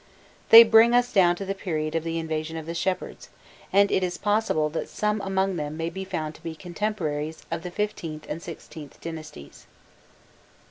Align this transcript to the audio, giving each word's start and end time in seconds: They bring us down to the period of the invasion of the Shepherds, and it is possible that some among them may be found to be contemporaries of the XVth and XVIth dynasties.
They 0.49 0.63
bring 0.63 0.95
us 0.95 1.13
down 1.13 1.35
to 1.35 1.45
the 1.45 1.53
period 1.53 1.93
of 1.93 2.03
the 2.03 2.17
invasion 2.17 2.57
of 2.57 2.65
the 2.65 2.73
Shepherds, 2.73 3.29
and 3.71 3.91
it 3.91 4.01
is 4.03 4.17
possible 4.17 4.67
that 4.71 4.89
some 4.89 5.21
among 5.21 5.57
them 5.57 5.77
may 5.77 5.91
be 5.91 6.03
found 6.05 6.33
to 6.33 6.41
be 6.43 6.55
contemporaries 6.55 7.43
of 7.51 7.61
the 7.61 7.69
XVth 7.69 8.21
and 8.27 8.41
XVIth 8.41 8.99
dynasties. 8.99 9.67